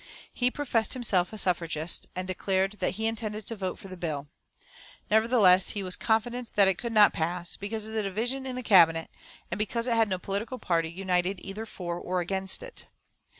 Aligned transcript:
He 0.33 0.49
professed 0.49 0.93
himself 0.95 1.31
a 1.31 1.37
suffragist, 1.37 2.07
and 2.15 2.27
declared 2.27 2.77
that 2.79 2.95
he 2.95 3.05
intended 3.05 3.45
to 3.45 3.55
vote 3.55 3.77
for 3.77 3.87
the 3.87 3.95
bill. 3.95 4.29
Nevertheless, 5.11 5.69
he 5.69 5.83
was 5.83 5.95
confident 5.95 6.53
that 6.55 6.67
it 6.67 6.79
could 6.79 6.91
not 6.91 7.13
pass, 7.13 7.55
because 7.55 7.85
of 7.85 7.93
the 7.93 8.01
division 8.01 8.47
in 8.47 8.55
the 8.55 8.63
Cabinet, 8.63 9.11
and 9.51 9.59
because 9.59 9.85
it 9.85 9.95
had 9.95 10.09
no 10.09 10.17
political 10.17 10.57
party 10.57 10.89
united 10.89 11.39
either 11.43 11.67
for 11.67 11.99
or 11.99 12.19
against 12.19 12.63
it. 12.63 12.87